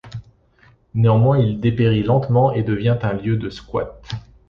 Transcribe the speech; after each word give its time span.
Néanmoins, 0.95 1.37
il 1.37 1.59
dépérit 1.59 2.01
lentement 2.01 2.51
et 2.53 2.63
devient 2.63 2.97
un 3.03 3.13
lieu 3.13 3.37
de 3.37 3.51
squat. 3.51 4.01